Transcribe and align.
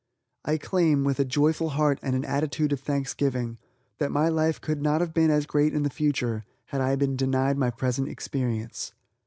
I 0.43 0.57
claim, 0.57 1.03
with 1.03 1.19
a 1.19 1.25
joyful 1.25 1.69
heart 1.77 1.99
and 2.01 2.15
an 2.15 2.25
attitude 2.25 2.73
of 2.73 2.79
thanksgiving, 2.79 3.59
that 3.99 4.09
my 4.11 4.29
life 4.29 4.59
could 4.59 4.81
not 4.81 4.99
have 4.99 5.13
been 5.13 5.29
as 5.29 5.45
great 5.45 5.75
in 5.75 5.83
the 5.83 5.91
future 5.91 6.43
had 6.65 6.81
I 6.81 6.95
been 6.95 7.15
denied 7.15 7.59
my 7.59 7.69
present 7.69 8.09
experience. 8.09 8.93